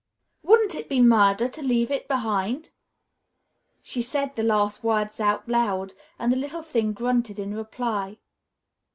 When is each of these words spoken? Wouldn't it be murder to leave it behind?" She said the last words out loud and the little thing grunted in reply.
Wouldn't 0.41 0.73
it 0.73 0.89
be 0.89 0.99
murder 0.99 1.47
to 1.49 1.61
leave 1.61 1.91
it 1.91 2.07
behind?" 2.07 2.71
She 3.83 4.01
said 4.01 4.35
the 4.35 4.41
last 4.41 4.83
words 4.83 5.19
out 5.19 5.47
loud 5.47 5.93
and 6.17 6.31
the 6.33 6.37
little 6.37 6.63
thing 6.63 6.91
grunted 6.91 7.37
in 7.37 7.53
reply. 7.53 8.17